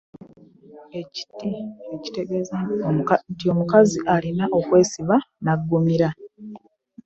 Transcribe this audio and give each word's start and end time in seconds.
Ekiti, 1.01 1.49
ekitegeeza 1.95 2.55
nti 3.35 3.45
omukazi 3.53 3.97
alina 4.15 4.45
okwesiba 4.59 5.15
n’aggumira. 5.43 6.09